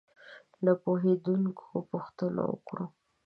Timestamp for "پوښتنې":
1.91-2.43